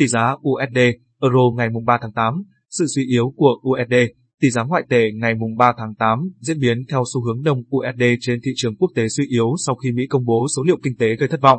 Tỷ 0.00 0.06
giá 0.06 0.32
USD 0.32 0.78
Euro 1.22 1.40
ngày 1.56 1.68
3 1.86 1.98
tháng 2.02 2.12
8, 2.12 2.34
sự 2.70 2.86
suy 2.94 3.06
yếu 3.06 3.32
của 3.36 3.54
USD, 3.68 3.94
tỷ 4.40 4.50
giá 4.50 4.62
ngoại 4.62 4.82
tệ 4.88 5.10
ngày 5.14 5.34
3 5.58 5.72
tháng 5.78 5.94
8 5.94 6.18
diễn 6.40 6.60
biến 6.60 6.84
theo 6.90 7.02
xu 7.14 7.24
hướng 7.24 7.42
đồng 7.42 7.58
USD 7.58 8.02
trên 8.20 8.40
thị 8.44 8.50
trường 8.56 8.76
quốc 8.76 8.90
tế 8.94 9.08
suy 9.08 9.24
yếu 9.26 9.54
sau 9.66 9.74
khi 9.74 9.92
Mỹ 9.92 10.02
công 10.10 10.24
bố 10.24 10.46
số 10.56 10.62
liệu 10.62 10.76
kinh 10.82 10.96
tế 10.96 11.16
gây 11.16 11.28
thất 11.28 11.40
vọng. 11.40 11.58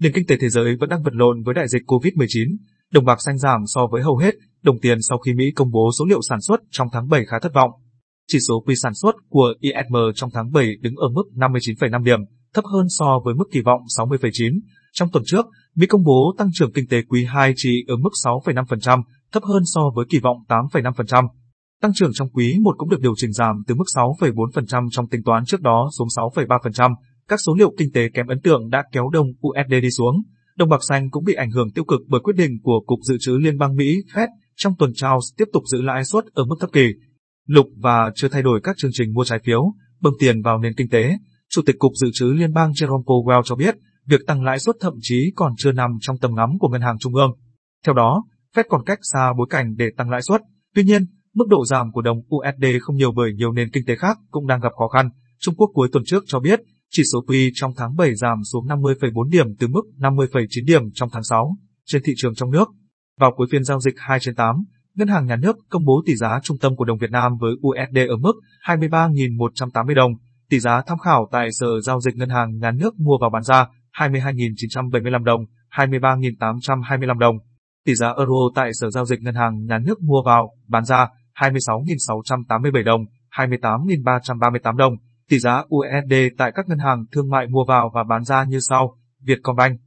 Nền 0.00 0.12
kinh 0.12 0.26
tế 0.26 0.36
thế 0.40 0.48
giới 0.48 0.76
vẫn 0.76 0.88
đang 0.88 1.02
vật 1.02 1.14
lộn 1.14 1.42
với 1.42 1.54
đại 1.54 1.68
dịch 1.68 1.82
COVID-19, 1.86 2.56
đồng 2.92 3.04
bạc 3.04 3.18
xanh 3.20 3.38
giảm 3.38 3.60
so 3.66 3.86
với 3.92 4.02
hầu 4.02 4.16
hết 4.16 4.34
đồng 4.62 4.80
tiền 4.80 4.98
sau 5.02 5.18
khi 5.18 5.34
Mỹ 5.34 5.44
công 5.56 5.70
bố 5.70 5.90
số 5.98 6.04
liệu 6.04 6.20
sản 6.28 6.40
xuất 6.40 6.60
trong 6.70 6.88
tháng 6.92 7.08
7 7.08 7.24
khá 7.26 7.36
thất 7.42 7.54
vọng. 7.54 7.70
Chỉ 8.26 8.38
số 8.48 8.60
quy 8.66 8.74
sản 8.82 8.94
xuất 8.94 9.14
của 9.28 9.54
ISM 9.60 9.96
trong 10.14 10.30
tháng 10.34 10.52
7 10.52 10.76
đứng 10.80 10.96
ở 10.96 11.08
mức 11.08 11.24
59,5 11.34 12.04
điểm, 12.04 12.20
thấp 12.54 12.64
hơn 12.72 12.86
so 12.88 13.20
với 13.24 13.34
mức 13.34 13.48
kỳ 13.52 13.60
vọng 13.60 13.80
60,9. 13.98 14.60
Trong 14.92 15.08
tuần 15.12 15.22
trước, 15.26 15.46
Mỹ 15.78 15.86
công 15.86 16.04
bố 16.04 16.34
tăng 16.38 16.48
trưởng 16.52 16.72
kinh 16.72 16.88
tế 16.88 17.02
quý 17.08 17.24
2 17.24 17.52
chỉ 17.56 17.84
ở 17.88 17.96
mức 17.96 18.10
6,5%, 18.24 19.02
thấp 19.32 19.42
hơn 19.44 19.62
so 19.64 19.80
với 19.94 20.04
kỳ 20.08 20.18
vọng 20.18 20.36
8,5%. 20.48 21.28
Tăng 21.82 21.90
trưởng 21.94 22.10
trong 22.14 22.28
quý 22.30 22.54
1 22.62 22.74
cũng 22.78 22.88
được 22.88 23.00
điều 23.00 23.12
chỉnh 23.16 23.32
giảm 23.32 23.62
từ 23.66 23.74
mức 23.74 23.84
6,4% 23.96 24.88
trong 24.90 25.08
tính 25.08 25.22
toán 25.24 25.44
trước 25.44 25.60
đó 25.60 25.88
xuống 25.98 26.08
6,3%. 26.16 26.94
Các 27.28 27.40
số 27.46 27.54
liệu 27.58 27.72
kinh 27.78 27.92
tế 27.92 28.08
kém 28.14 28.26
ấn 28.26 28.40
tượng 28.40 28.70
đã 28.70 28.82
kéo 28.92 29.08
đồng 29.12 29.26
USD 29.26 29.74
đi 29.82 29.90
xuống. 29.90 30.22
Đồng 30.56 30.68
bạc 30.68 30.80
xanh 30.88 31.10
cũng 31.10 31.24
bị 31.24 31.34
ảnh 31.34 31.50
hưởng 31.50 31.70
tiêu 31.70 31.84
cực 31.84 32.00
bởi 32.08 32.20
quyết 32.20 32.36
định 32.36 32.58
của 32.62 32.80
Cục 32.86 32.98
Dự 33.02 33.16
trữ 33.20 33.38
Liên 33.38 33.58
bang 33.58 33.76
Mỹ 33.76 33.96
Fed 34.14 34.28
trong 34.56 34.74
tuần 34.78 34.92
Charles 34.94 35.24
tiếp 35.36 35.44
tục 35.52 35.62
giữ 35.66 35.82
lãi 35.82 36.04
suất 36.04 36.24
ở 36.34 36.44
mức 36.44 36.56
thấp 36.60 36.70
kỷ 36.72 36.86
lục 37.46 37.66
và 37.76 38.10
chưa 38.14 38.28
thay 38.28 38.42
đổi 38.42 38.60
các 38.62 38.76
chương 38.78 38.90
trình 38.94 39.14
mua 39.14 39.24
trái 39.24 39.38
phiếu, 39.44 39.72
bơm 40.00 40.14
tiền 40.18 40.42
vào 40.42 40.58
nền 40.58 40.74
kinh 40.76 40.88
tế. 40.88 41.18
Chủ 41.50 41.62
tịch 41.66 41.76
Cục 41.78 41.92
Dự 41.94 42.10
trữ 42.12 42.26
Liên 42.26 42.52
bang 42.52 42.70
Jerome 42.70 43.04
Powell 43.04 43.42
cho 43.44 43.54
biết, 43.56 43.74
việc 44.08 44.20
tăng 44.26 44.42
lãi 44.42 44.58
suất 44.58 44.76
thậm 44.80 44.94
chí 45.00 45.32
còn 45.36 45.52
chưa 45.56 45.72
nằm 45.72 45.90
trong 46.00 46.18
tầm 46.18 46.34
ngắm 46.34 46.58
của 46.58 46.68
ngân 46.68 46.80
hàng 46.80 46.98
trung 46.98 47.14
ương. 47.14 47.30
Theo 47.86 47.94
đó, 47.94 48.24
Fed 48.56 48.64
còn 48.68 48.84
cách 48.84 48.98
xa 49.02 49.32
bối 49.38 49.46
cảnh 49.50 49.76
để 49.76 49.90
tăng 49.96 50.10
lãi 50.10 50.22
suất. 50.22 50.40
Tuy 50.74 50.84
nhiên, 50.84 51.06
mức 51.34 51.44
độ 51.48 51.64
giảm 51.64 51.92
của 51.92 52.02
đồng 52.02 52.18
USD 52.18 52.64
không 52.80 52.96
nhiều 52.96 53.12
bởi 53.12 53.32
nhiều 53.32 53.52
nền 53.52 53.70
kinh 53.70 53.84
tế 53.86 53.96
khác 53.96 54.18
cũng 54.30 54.46
đang 54.46 54.60
gặp 54.60 54.72
khó 54.78 54.88
khăn. 54.88 55.10
Trung 55.40 55.54
Quốc 55.54 55.70
cuối 55.74 55.88
tuần 55.92 56.04
trước 56.06 56.24
cho 56.26 56.40
biết, 56.40 56.60
chỉ 56.90 57.02
số 57.12 57.24
pi 57.28 57.50
trong 57.54 57.72
tháng 57.76 57.96
7 57.96 58.14
giảm 58.14 58.44
xuống 58.44 58.66
50,4 58.66 59.30
điểm 59.30 59.46
từ 59.58 59.66
mức 59.66 59.82
50,9 59.98 60.66
điểm 60.66 60.82
trong 60.94 61.08
tháng 61.12 61.22
6 61.22 61.56
trên 61.86 62.02
thị 62.04 62.12
trường 62.16 62.34
trong 62.34 62.50
nước. 62.50 62.68
Vào 63.20 63.32
cuối 63.36 63.46
phiên 63.50 63.64
giao 63.64 63.80
dịch 63.80 63.94
2 63.96 64.18
trên 64.20 64.34
8, 64.34 64.56
Ngân 64.94 65.08
hàng 65.08 65.26
Nhà 65.26 65.36
nước 65.36 65.56
công 65.68 65.84
bố 65.84 66.02
tỷ 66.06 66.14
giá 66.16 66.40
trung 66.42 66.58
tâm 66.58 66.76
của 66.76 66.84
đồng 66.84 66.98
Việt 66.98 67.10
Nam 67.10 67.32
với 67.40 67.52
USD 67.52 67.98
ở 68.08 68.16
mức 68.16 68.32
23.180 68.66 69.94
đồng, 69.94 70.12
tỷ 70.50 70.60
giá 70.60 70.82
tham 70.86 70.98
khảo 70.98 71.28
tại 71.32 71.52
Sở 71.52 71.80
Giao 71.80 72.00
dịch 72.00 72.16
Ngân 72.16 72.28
hàng 72.28 72.58
Nhà 72.58 72.70
nước 72.70 72.94
mua 72.98 73.18
vào 73.20 73.30
bán 73.30 73.42
ra 73.42 73.66
22.975 73.98 75.24
đồng, 75.24 75.40
23.825 75.74 77.18
đồng. 77.18 77.36
Tỷ 77.86 77.94
giá 77.94 78.08
euro 78.08 78.34
tại 78.54 78.70
Sở 78.74 78.90
Giao 78.90 79.04
dịch 79.04 79.20
Ngân 79.20 79.34
hàng 79.34 79.64
Nhà 79.64 79.78
nước 79.78 80.02
mua 80.02 80.22
vào, 80.24 80.50
bán 80.68 80.84
ra 80.84 81.08
26.687 81.38 82.84
đồng, 82.84 83.00
28.338 83.36 84.76
đồng. 84.76 84.92
Tỷ 85.30 85.38
giá 85.38 85.62
USD 85.74 86.14
tại 86.38 86.52
các 86.54 86.68
ngân 86.68 86.78
hàng 86.78 87.04
thương 87.12 87.30
mại 87.30 87.46
mua 87.46 87.64
vào 87.68 87.90
và 87.94 88.04
bán 88.08 88.24
ra 88.24 88.44
như 88.44 88.60
sau. 88.60 88.96
Vietcombank 89.22 89.80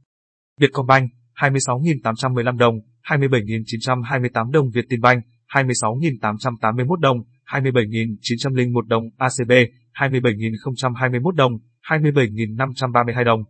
Vietcombank 0.60 1.10
26.815 1.36 2.56
đồng, 2.56 2.74
27.928 3.08 4.50
đồng 4.50 4.70
Vietinbank, 4.70 5.24
26.881 5.54 6.96
đồng, 6.96 7.16
27.901 7.46 8.80
đồng 8.86 9.04
ACB, 9.18 9.52
27.021 9.94 11.30
đồng, 11.30 11.52
27.532 11.88 13.24
đồng. 13.24 13.44